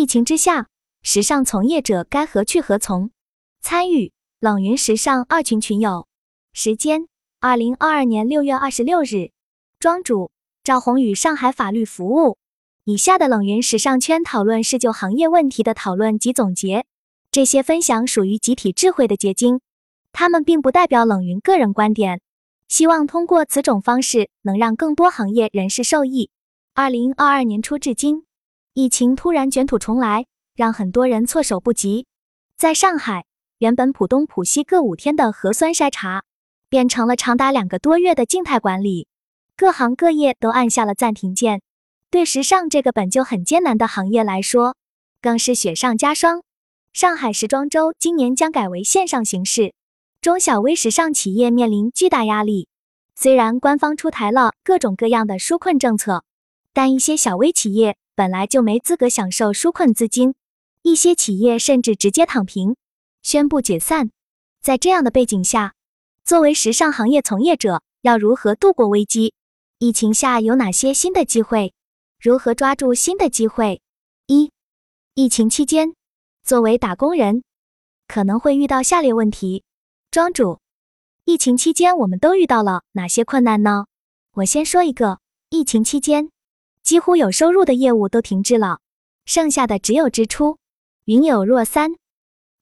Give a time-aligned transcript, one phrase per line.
[0.00, 0.68] 疫情之下，
[1.02, 3.10] 时尚从业者该何去何从？
[3.60, 6.06] 参与冷云时尚二群群友，
[6.54, 7.06] 时间：
[7.38, 9.32] 二零二二年六月二十六日。
[9.78, 10.30] 庄主：
[10.64, 12.38] 赵宏宇，上海法律服务。
[12.84, 16.86] 以下的冷云时尚圈讨论是就行业问题的讨论及总结，
[17.30, 19.60] 这些分享属于集体智慧的结晶，
[20.12, 22.22] 他们并不代表冷云个人观点。
[22.68, 26.30] 希望通过此种方式，能让更多行业人士受益。
[26.72, 28.24] 二零二二年初至今。
[28.72, 32.06] 疫情突然卷土重来，让很多人措手不及。
[32.56, 33.24] 在上海，
[33.58, 36.22] 原本浦东浦西各五天的核酸筛查，
[36.68, 39.08] 变成了长达两个多月的静态管理，
[39.56, 41.62] 各行各业都按下了暂停键。
[42.10, 44.76] 对时尚这个本就很艰难的行业来说，
[45.20, 46.42] 更是雪上加霜。
[46.92, 49.74] 上海时装周今年将改为线上形式，
[50.20, 52.68] 中小微时尚企业面临巨大压力。
[53.16, 56.24] 虽然官方出台了各种各样的纾困政策，
[56.72, 57.96] 但一些小微企业。
[58.16, 60.34] 本来就没资格享受纾困资金，
[60.82, 62.76] 一些企业甚至直接躺平，
[63.22, 64.10] 宣布解散。
[64.60, 65.72] 在这样的背景下，
[66.22, 69.32] 作为时尚行业从业者，要如何度过危机？
[69.78, 71.72] 疫情下有哪些新的机会？
[72.20, 73.80] 如何抓住新的机会？
[74.26, 74.52] 一、
[75.14, 75.94] 疫情期间，
[76.42, 77.42] 作为打工人，
[78.06, 79.64] 可能会遇到下列问题。
[80.10, 80.58] 庄主，
[81.24, 83.86] 疫情期间我们都遇到了哪些困难呢？
[84.32, 86.30] 我先说一个，疫情期间。
[86.82, 88.80] 几乎有收入的业务都停滞了，
[89.24, 90.58] 剩下的只有支出。
[91.04, 91.92] 云有若三，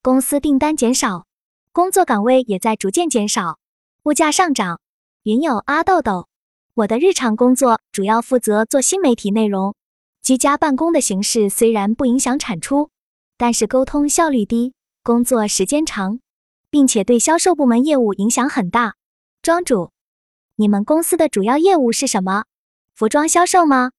[0.03, 1.27] 公司订单减少，
[1.73, 3.59] 工作岗位也在逐渐减少，
[4.05, 4.81] 物价上涨。
[5.25, 6.29] 云有阿豆豆，
[6.75, 9.75] 我的日常工作主要负责做新媒体内容，
[10.23, 12.91] 居家办公的形式虽然不影响产出，
[13.37, 14.73] 但是沟通效率低，
[15.03, 16.21] 工作时间长，
[16.71, 18.95] 并且对销售部门业务影响很大。
[19.43, 19.91] 庄主，
[20.57, 22.45] 你们公司的主要业务是什么？
[22.95, 23.91] 服装销售吗？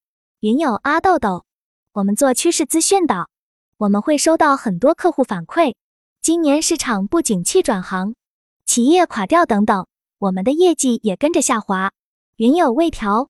[0.42, 1.44] 云友阿豆豆，
[1.92, 3.28] 我们做趋势资讯的，
[3.76, 5.76] 我们会收到很多客户反馈，
[6.22, 8.16] 今年市场不景气转行，
[8.66, 9.86] 企业垮掉等等，
[10.17, 11.92] 我们的业绩也跟着下滑。
[12.38, 13.27] 云友未调，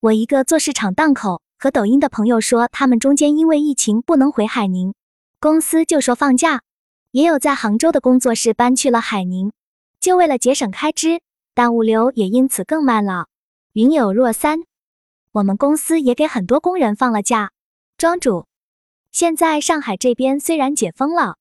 [0.00, 4.94] 我一个做市场档口和抖音的朋友说，他们中间因为疫情不能回海宁，
[5.40, 6.62] 公司就说放假，
[7.10, 9.52] 也有在杭州的工作室搬去了海宁，
[10.00, 11.20] 就为了节省开支，
[11.52, 13.26] 但物流也因此更慢了。
[13.74, 14.62] 云友若三。
[15.38, 17.52] 我们公司也给很多工人放了假。
[17.96, 18.46] 庄主，
[19.12, 21.36] 现在上海这边虽然解封了，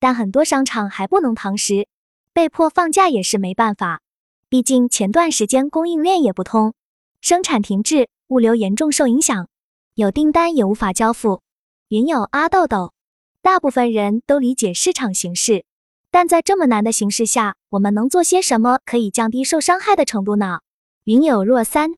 [0.00, 1.86] 但很多商场还不能堂食，
[2.32, 4.00] 被迫放假也是没办法。
[4.48, 6.72] 毕竟前段时间供应链也不通，
[7.20, 9.48] 生产停滞，物流严重受影响，
[9.94, 11.42] 有订单也无法交付。
[11.88, 12.94] 云友阿豆豆，
[13.42, 15.66] 大部分人都理解市场形势，
[16.10, 20.60] 但在这么难的形势下，我们能做些什么可以降低受伤害的程度呢？
[21.04, 21.92] 云友若三。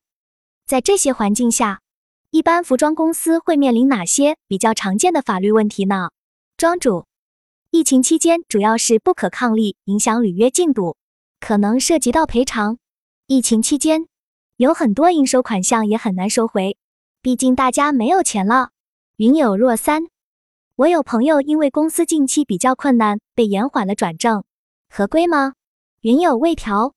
[0.67, 1.81] 在这些环境下，
[2.31, 6.09] 一般服装公司会面临哪些比较常见的法律问题呢？
[6.57, 7.05] 庄主，
[7.69, 10.97] 疫情期间主要是不可抗力影响履约进度，
[11.39, 12.79] 可能涉及到赔偿。
[13.27, 14.07] 疫情期间
[14.57, 16.77] 有很多应收款项也很难收回，
[17.21, 18.71] 毕竟大家没有钱了。
[19.17, 20.07] 云有若三，
[20.77, 24.43] 我有朋友因为公司近期比较困难，被延缓了转正，
[24.89, 25.53] 合规吗？
[26.01, 26.95] 云有未调，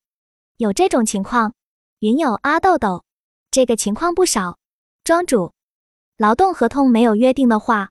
[0.57, 1.53] 有这种情况。
[1.99, 3.03] 云有阿豆豆。
[3.51, 4.59] 这个情况不少，
[5.03, 5.53] 庄主，
[6.17, 7.89] 劳动合同没有约定的话，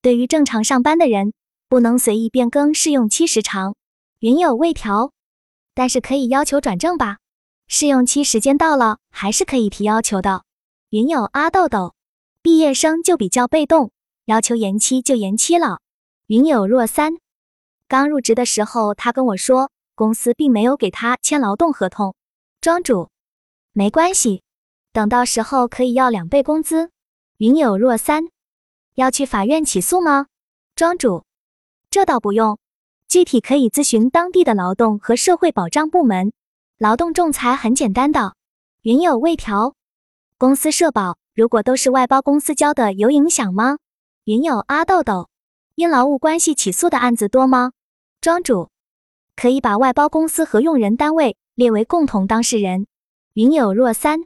[0.00, 1.32] 对于正常上班的人，
[1.68, 3.74] 不能随意变更试用期时长，
[4.20, 5.10] 云有未调，
[5.74, 7.18] 但是可以要求转正吧？
[7.66, 10.44] 试用期时间到了，还是可以提要求的。
[10.90, 11.94] 云有阿豆豆，
[12.40, 13.90] 毕业生就比较被动，
[14.26, 15.80] 要求延期就延期了。
[16.26, 17.14] 云有若三，
[17.88, 22.14] 刚入职的时候，他跟我说，公司并没有给他签劳动合同。
[22.60, 23.10] 庄主，
[23.72, 24.42] 没关系。
[24.92, 26.90] 等到时候可以要两倍工资。
[27.36, 28.24] 云有若三，
[28.94, 30.26] 要去法院起诉吗？
[30.74, 31.24] 庄主，
[31.90, 32.58] 这倒不用，
[33.06, 36.32] 具体可以咨询当地的劳动和社会保障部门。
[36.76, 38.34] 劳动仲裁很简单的。
[38.82, 39.74] 云有未调，
[40.38, 43.78] 公司社保如果都是外包公司交的，有影响吗？
[44.24, 45.28] 云有阿豆豆，
[45.76, 47.72] 因劳务关系起诉的案子多吗？
[48.20, 48.70] 庄主，
[49.36, 52.86] 可以把外包公司和用人单位列为共同当事人。
[53.34, 54.24] 云有若三。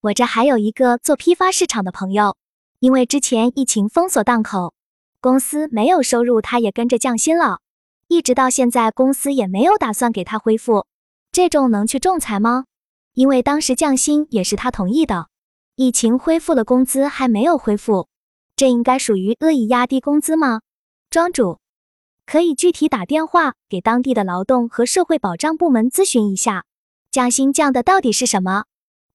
[0.00, 2.36] 我这还有一个做批发市场的朋友，
[2.78, 4.72] 因为之前疫情封锁档口，
[5.20, 7.58] 公司没有收入，他也跟着降薪了，
[8.06, 10.86] 一直到现在，公司也没有打算给他恢复。
[11.32, 12.66] 这种能去仲裁吗？
[13.14, 15.26] 因为当时降薪也是他同意的，
[15.74, 18.06] 疫情恢复了，工资还没有恢复，
[18.54, 20.60] 这应该属于恶意压低工资吗？
[21.10, 21.58] 庄主
[22.24, 26.64] 可以具体打电话给当地的劳动和社会保障部门咨询一下，
[27.10, 28.66] 降薪降的到底是什么？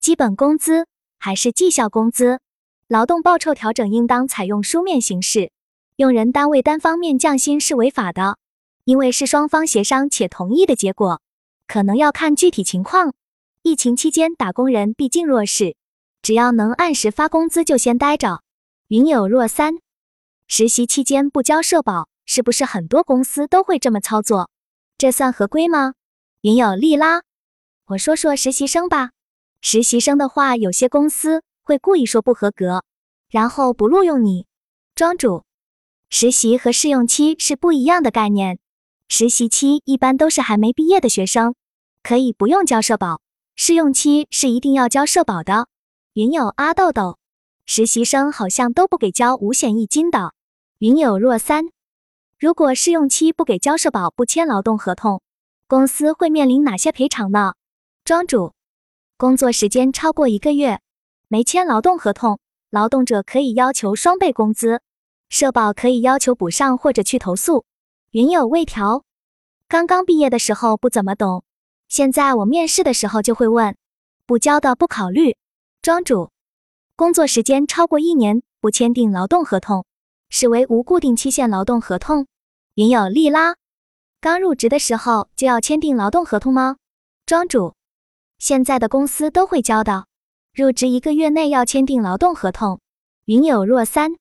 [0.03, 0.85] 基本工资
[1.17, 2.41] 还是绩效工资？
[2.89, 5.53] 劳动报酬调整应当采用书面形式。
[5.95, 8.37] 用人单位单方面降薪是违法的，
[8.83, 11.21] 因为是双方协商且同意的结果，
[11.69, 13.13] 可能要看具体情况。
[13.61, 15.77] 疫情期间打工人毕竟弱势，
[16.21, 18.41] 只要能按时发工资就先待着。
[18.89, 19.75] 云有若三，
[20.49, 24.49] 实习期间不交社保，是不是很多公司都会这么操作？
[24.97, 25.93] 这算合规吗？
[26.41, 27.21] 云有利拉，
[27.85, 29.11] 我说说实习生吧。
[29.65, 32.83] 实习生的话，有些公司会故意说不合格，
[33.29, 34.45] 然后不录用你。
[34.93, 35.45] 庄主。
[36.09, 38.59] 实习和试用期是不一样的概念。
[39.07, 41.55] 实习期一般都是还没毕业的学生，
[42.03, 43.21] 可以不用交社保；
[43.55, 45.69] 试用期是一定要交社保的。
[46.11, 47.17] 云友阿豆豆，
[47.65, 50.33] 实习生好像都不给交五险一金的。
[50.79, 51.69] 云友若三，
[52.37, 55.21] 如果试用期不给交社保，不签劳动合同，
[55.67, 57.53] 公司会面临哪些赔偿呢？
[58.03, 58.53] 庄主，
[59.23, 60.81] 工作时间超过一个月，
[61.29, 64.81] 没签劳动合同，劳动者可以要求双倍工资。
[65.29, 67.63] 社保可以要求补上或者去投诉。
[68.11, 69.05] 云有未调，
[69.69, 71.45] 刚刚毕业的时候不怎么懂，
[71.87, 73.77] 现在我面试的时候就会问，
[74.25, 75.37] 不交的不考虑。
[75.81, 76.29] 庄主，
[76.97, 79.85] 工作时间超过一年不签订劳动合同，
[80.29, 82.27] 视为无固定期限劳动合同。
[82.75, 83.55] 云有利拉，
[84.19, 86.75] 刚入职的时候就要签订劳动合同吗？
[87.25, 87.73] 庄主，
[88.43, 90.05] 现在的公司都会交的，
[90.53, 92.81] 入职一个月内要签订劳动合同。
[93.23, 94.15] 云有若三。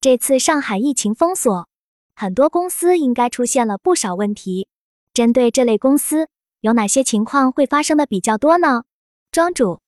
[0.00, 1.66] 这次上海疫情封锁，
[2.14, 4.68] 很多公司应该出现了不少问题。
[5.12, 6.28] 针对这类公司，
[6.60, 8.84] 有哪些情况会发生的比较多呢？
[9.32, 9.80] 庄主，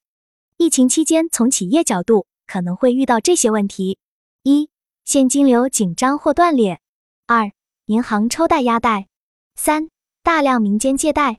[0.57, 3.99] 疫情期间从企业角度可能会遇到这些问题：
[4.43, 4.69] 一、
[5.05, 6.79] 现金流紧张或断裂；
[7.29, 7.53] 二、
[7.87, 9.05] 银行抽贷压贷；
[9.55, 9.91] 三、
[10.25, 11.37] 大量民间借贷；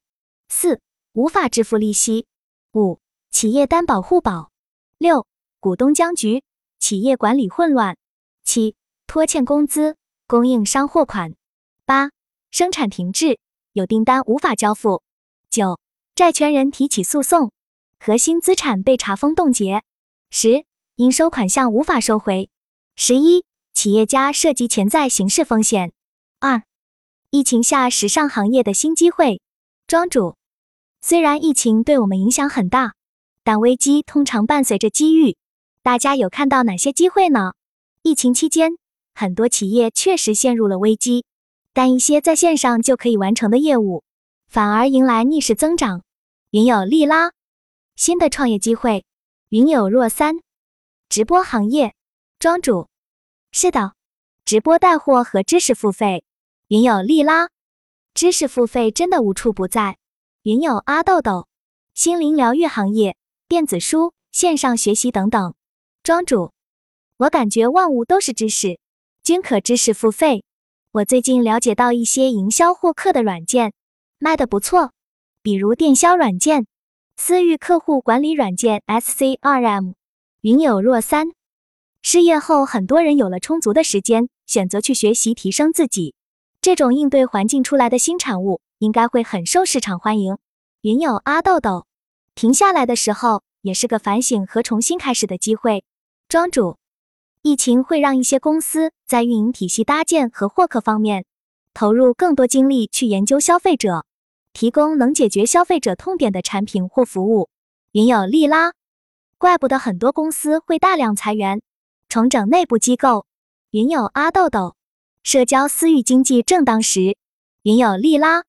[0.47, 0.79] 四、
[1.13, 2.25] 无法支付利息；
[2.71, 2.99] 五、
[3.31, 4.49] 企业担保互保；
[4.97, 5.27] 六、
[5.59, 6.41] 股东僵局，
[6.79, 7.97] 企业管理混乱。
[8.45, 8.75] 七、
[9.07, 11.33] 拖欠工资、供应商货款；
[11.85, 12.11] 八、
[12.49, 13.37] 生产停滞，
[13.73, 15.01] 有订单无法交付；
[15.49, 15.77] 九、
[16.15, 17.51] 债权人提起诉讼，
[17.99, 19.81] 核心资产被查封冻结；
[20.29, 20.63] 十、
[20.95, 22.47] 应收款项无法收回；
[22.95, 23.43] 十一、
[23.73, 25.91] 企业家涉及潜在刑事风险。
[26.39, 26.63] 二、
[27.31, 29.41] 疫情下时尚行业的新机会。
[29.87, 30.37] 庄主，
[31.03, 32.93] 虽然疫情对我们影响很大，
[33.43, 35.35] 但危机通常伴随着机遇。
[35.81, 37.53] 大家有看到哪些机会呢？
[38.03, 38.77] 疫情期间，
[39.15, 41.25] 很多企业确实陷入了危机，
[41.73, 44.03] 但一些在线上就可以完成的业务，
[44.47, 46.03] 反而迎来逆势增长。
[46.51, 47.31] 云有利拉，
[47.95, 49.03] 新的创业机会。
[49.49, 50.39] 云有若三，
[51.09, 51.95] 直播行业。
[52.37, 52.87] 庄主，
[53.51, 53.93] 是的，
[54.45, 56.23] 直播带货和知识付费。
[56.67, 57.49] 云有利拉，
[58.13, 59.97] 知识付费真的无处不在。
[60.43, 61.45] 云友阿豆豆，
[61.93, 63.15] 心灵疗愈行业，
[63.47, 65.53] 电子书、线上学习等等。
[66.01, 66.51] 庄主。
[67.17, 68.79] 我感觉万物都是知识，
[69.23, 70.43] 均可知识付费。
[70.93, 73.73] 我最近了解到一些营销获客的软件
[74.17, 74.93] 卖的不错，
[75.43, 76.65] 比如电销软件、
[77.17, 79.93] 私域客户管理软件 SCRM。
[80.41, 81.27] 云友若三，
[82.01, 86.15] 失业后很多人有了充足的时间，选择去学习提升自己。
[86.61, 90.39] 这种应对环境出来的新产物，应该会很受市场欢迎。
[90.81, 91.85] 云友阿豆豆，
[92.33, 95.85] 停下来的时候也是个反省和重新开始的机会。
[96.27, 96.77] 庄主。
[97.43, 101.25] 疫情会让一些公司在运营体系搭建和获客方面
[101.73, 104.05] 投入更多精力去研究消费者，
[104.51, 107.49] 提供能解决消费者痛点的产品或服务。
[107.91, 108.73] 云友利拉，
[109.37, 111.61] 怪不得很多公司会大量裁员，
[112.09, 113.27] 重整内部机构。
[113.71, 114.75] 云友阿豆豆，
[115.21, 117.15] 社交私域经济正当时。
[117.63, 118.43] 云友利拉，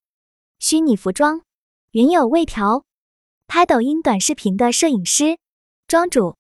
[0.65, 1.43] 虚拟服装。
[1.91, 2.85] 云有未调，
[3.49, 5.39] 拍抖音短视频的摄影师。
[5.89, 6.37] 庄主。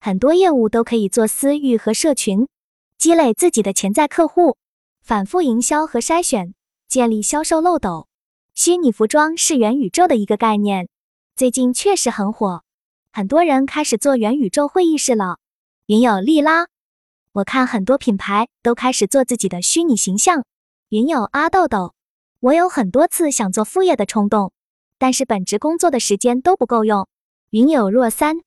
[0.00, 2.48] 很多业务都可以做私域和社群，
[2.96, 4.56] 积累自己的潜在客户，
[5.02, 6.54] 反复营销和筛选，
[6.88, 8.08] 建立销售漏斗。
[8.54, 10.88] 虚拟服装是元宇宙的一个概念，
[11.36, 12.64] 最近确实很火，
[13.12, 15.36] 很多人开始做元宇宙会议室了。
[15.84, 16.68] 云有利拉，
[17.32, 20.46] 我看很多品牌都开始做自己的虚拟形象。
[20.88, 21.92] 云有阿豆豆，
[22.40, 24.52] 我有很多次想做副业的冲动，
[24.96, 27.06] 但是本职工作的时间都不够用。
[27.50, 28.40] 云有若三。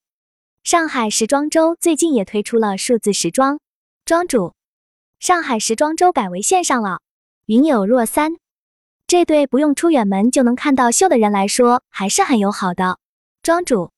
[0.64, 3.60] 上海时装周最近也推出了数字时装，
[4.04, 4.56] 庄主，
[5.20, 7.02] 上海时装周改为线上了。
[7.46, 8.38] 云有若三，
[9.06, 12.98] 这对不用出远门就能看到秀的人来说还是很友好的。
[13.44, 13.92] 庄主，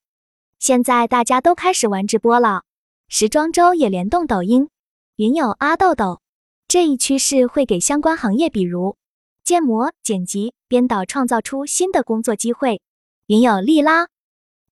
[0.59, 2.63] 现在大家都开始玩直播了，
[3.07, 4.67] 时装周也联动抖音。
[5.15, 6.19] 云有阿豆豆，
[6.67, 8.97] 这一趋势会给相关行业，比如
[9.45, 12.81] 建模、剪辑、编导，创造出新的工作机会。
[13.27, 14.07] 云有利拉，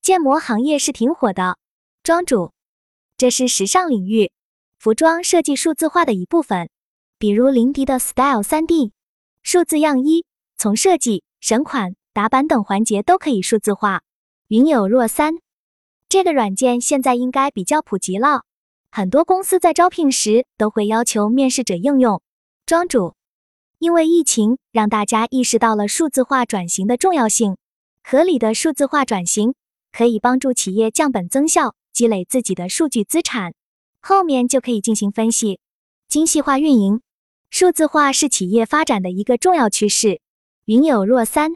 [0.02, 1.60] 建模行业是挺火的。
[2.02, 2.54] 庄主，
[3.16, 4.32] 这是时尚领域
[4.80, 6.72] 服装设计数字化的一部分。
[7.20, 8.90] 比如林迪的 Style 3D
[9.44, 10.26] 数字样衣，
[10.58, 14.02] 从设计、审款、打版等环节都可以数字化。
[14.48, 15.36] 云有若三
[16.10, 18.42] 这个软件现在应该比较普及了，
[18.90, 22.24] 很多公司在招聘时都会要求面试者应用。
[22.66, 23.14] 庄主，
[23.84, 27.58] 因为疫情让大家意识到了数字化转型的重要性，
[28.02, 29.56] 合理的数字化转型
[29.92, 33.54] 可以帮助企业降本增效，积累自己的数据资产，
[34.00, 35.60] 后面就可以进行分析，
[36.08, 37.02] 精细化运营。
[37.50, 40.22] 数字化是企业发展的一个重要趋势。
[40.64, 41.52] 云有若三，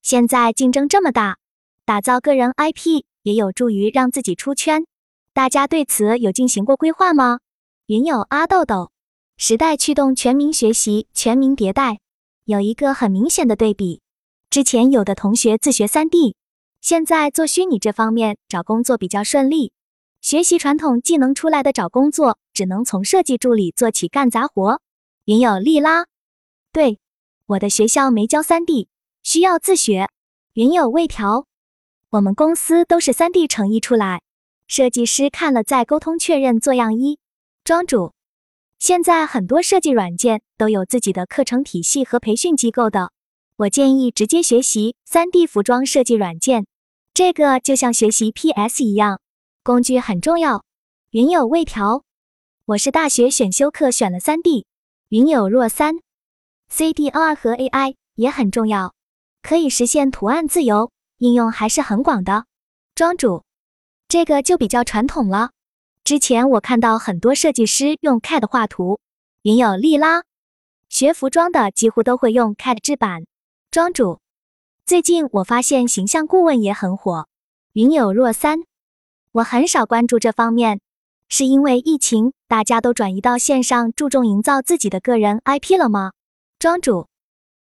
[0.00, 1.36] 现在竞争这么大，
[1.84, 4.86] 打造个人 IP 也有助于让自己出圈。
[5.34, 7.40] 大家对此有进行过规划吗？
[7.84, 8.90] 云有阿豆豆，
[9.42, 11.98] 时代驱动全民学习、全民迭代，
[12.44, 14.02] 有一个很明显的对比。
[14.50, 16.34] 之前有的同学自学 3D，
[16.82, 19.72] 现在做虚拟这方面找工作比较顺利。
[20.20, 24.82] 学习传统技能出来的找工作，只能从设计助理做起干杂活。
[25.24, 26.04] 云有利拉，
[26.70, 26.98] 对，
[27.46, 28.88] 我的学校没教三 D，
[29.22, 30.10] 需要自学。
[30.52, 31.46] 云有味条，
[32.10, 34.20] 我们公司都是三 D 成衣出来，
[34.66, 37.18] 设计师看了再沟通确认做样衣。
[37.64, 38.12] 庄主，
[38.80, 43.12] 现在很多设计软件都有自己的课程体系和培训机构的，
[43.56, 46.64] 我建议直接学习三 D 服装设计软件，
[47.12, 49.20] 这个就像学习 PS 一样，
[49.62, 50.64] 工具很重要。
[51.10, 52.04] 云有味条，
[52.64, 54.64] 我是大学选修课选了三 D。
[55.10, 55.96] 云有若三
[56.72, 58.94] ，CDR 和 AI 也很重要，
[59.42, 62.46] 可以实现图案自由，应用还是很广的。
[62.94, 63.44] 庄主，
[64.08, 65.50] 这个就比较传统了。
[66.10, 68.98] 之前我看到很多设计师用 CAD 画图。
[69.42, 70.24] 云有利拉，
[70.88, 73.26] 学服装的几乎都会用 CAD 制版。
[73.70, 74.18] 庄主，
[74.84, 77.28] 最近我发现形象顾问也很火。
[77.74, 78.58] 云有若三，
[79.30, 80.80] 我很少关注这方面。
[81.28, 86.10] 是因为疫情，大家都转移到线上，注重营造自己的个人 IP 了吗？
[86.58, 87.06] 庄主，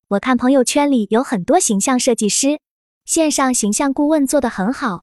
[0.06, 2.60] 我看朋友圈里有很多形象设计师、
[3.04, 5.02] 线上形象顾问做得很好，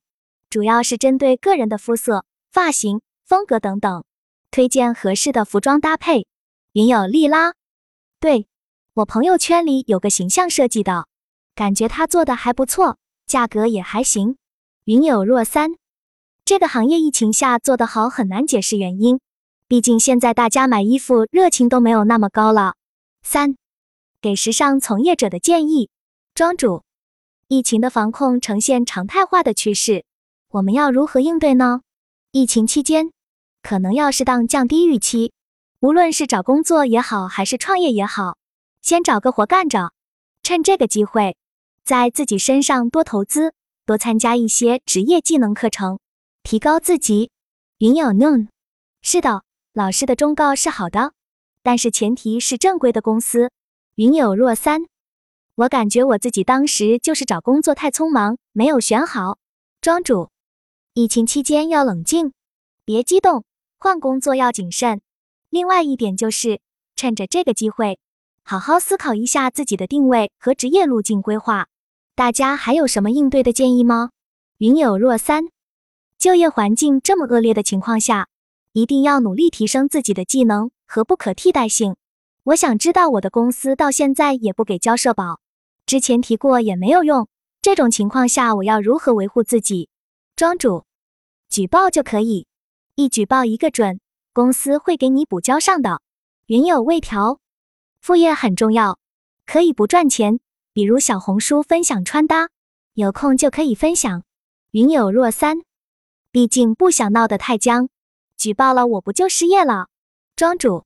[0.49, 3.01] 主要是针对个人的肤色、发型、
[3.33, 4.03] 风格等等，
[4.51, 6.27] 推荐合适的服装搭配。
[6.73, 7.55] 云有利拉，
[8.19, 8.45] 对
[8.93, 11.07] 我朋友圈里有个形象设计的，
[11.55, 14.37] 感觉他做的还不错，价格也还行。
[14.83, 15.71] 云有若三。
[16.45, 19.19] 这个行业疫情下做得好很难解释原因，
[19.67, 22.75] 毕竟现在大家买衣服热情都没有那么高了。
[23.23, 23.55] 三，
[24.21, 25.89] 给时尚从业者的建议：
[26.35, 26.83] 庄主，
[27.47, 30.05] 疫情的防控呈现常态化的趋势，
[30.49, 31.81] 我们要如何应对呢？
[32.31, 33.11] 疫情期间，
[33.63, 35.31] 可能要适当降低预期，
[35.79, 38.37] 无论是找工作也好，还是创业也好，
[38.81, 39.93] 先找个活干着，
[40.43, 41.37] 趁这个机会，
[41.85, 43.53] 在自己身上多投资，
[43.85, 45.99] 多参加一些职业技能课程。
[46.43, 47.31] 提高自己，
[47.77, 48.49] 云有 noon，
[49.01, 51.13] 是的，老师的忠告是好的，
[51.63, 53.49] 但是前提是正规的公司。
[53.95, 54.81] 云有若三，
[55.55, 59.37] 我感觉我自己当时就是找工作太匆忙，没有选好。
[59.79, 60.29] 庄主，
[60.93, 62.33] 疫情期间要冷静，
[62.83, 63.45] 别激动，
[63.83, 65.01] 换工作要谨慎。
[65.49, 66.61] 另外一点就是，
[66.95, 67.99] 趁着这个机会，
[68.41, 71.67] 好好思考一下自己的定位和职业路径规划。
[72.15, 74.11] 大家还有什么应对的建议吗？
[74.59, 75.49] 云有若三。
[76.17, 78.29] 就业环境这么恶劣的情况下，
[78.71, 81.97] 一定要努力提升自己的技能和不可替代性。
[82.43, 85.41] 我想知道我的公司到现在也不给交社保，
[85.85, 87.27] 之前提过也没有用。
[87.61, 89.89] 这种情况下，我要如何维护自己？
[90.37, 90.85] 庄主，
[91.49, 92.47] 举报就可以，
[92.95, 93.99] 一举报一个准，
[94.33, 96.01] 公司会给你补交上的。
[96.45, 97.39] 云有未调，
[98.01, 98.99] 副业很重要，
[99.47, 100.39] 可以不赚钱，
[100.73, 102.49] 比如小红书分享穿搭，
[102.93, 104.23] 有空就可以分享。
[104.69, 105.63] 云有若三。
[106.31, 107.89] 毕竟不想闹得太僵，
[108.37, 109.87] 举报了我不就失业了？
[110.35, 110.85] 庄主，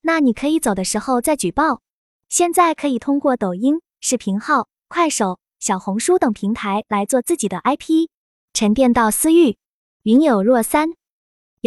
[0.00, 1.80] 那你可以走的时候再举报。
[2.28, 8.08] 现在可以通过抖音、视频号、快手、小红书等平台来做自己的 IP，
[8.52, 9.58] 沉淀到私域。
[10.02, 10.90] 云有若三，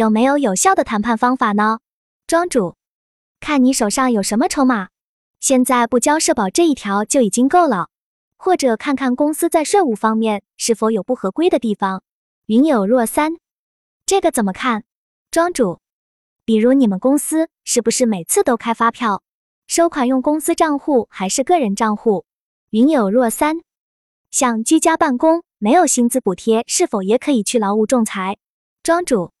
[0.00, 1.80] 有没有有效的谈判方法呢？
[2.26, 2.74] 庄主，
[3.38, 4.88] 看你手上有什么筹码。
[5.40, 7.90] 现在不交社保这一条就已经够了，
[8.38, 12.02] 或者看看公司在税务方面是否有不合规的地方。
[12.46, 13.34] 云有若三，
[14.06, 14.84] 这个怎么看？
[15.30, 15.80] 庄主，
[16.46, 19.22] 比如你们公司是不是每次都开发票
[19.66, 22.24] 收款用公司账户还是个人账户？
[22.70, 23.58] 云有若三，
[24.30, 28.38] 像居家办公没有薪资补贴，是否也可以去劳务仲裁？
[28.82, 29.32] 庄主，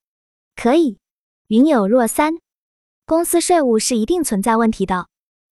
[0.62, 0.98] 可以。
[1.46, 2.34] 云有若三，
[3.06, 5.08] 公司税务是一定存在问题的，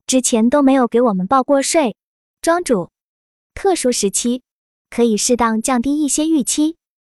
[0.06, 1.96] 之前都没有给我们报过税。
[2.42, 2.90] 庄主，
[3.54, 4.42] 特殊时期
[4.90, 6.76] 可以适当降低一些预期。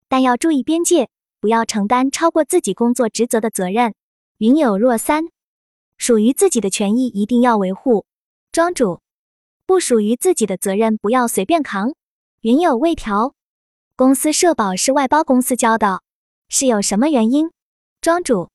[0.08, 3.96] 但要注意边界，不要承担超过自己工作职责的责任。
[4.38, 5.26] 云有若三，
[5.98, 8.06] 属于自己的权益一定要维护。
[8.52, 9.02] 庄主，
[9.66, 11.96] 不属于自己的责任不要随便扛。
[12.42, 13.34] 云有未调，
[13.96, 16.04] 公司社保是外包公司交的，
[16.50, 17.50] 是有什么原因？
[18.10, 18.50] 庄主，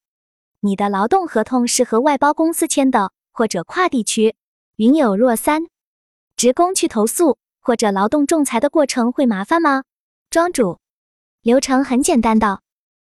[0.63, 4.35] 你的劳动合同是和外包公司签的，或者跨地区。
[4.75, 5.69] 云有若三，
[6.35, 9.85] 职工去投诉或者劳动仲裁的过程会麻烦吗？
[10.29, 10.81] 庄主，
[11.41, 12.63] 流程很简单的，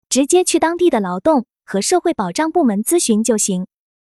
[0.10, 3.66] 直接去当地的劳动和社会保障部门咨询就行。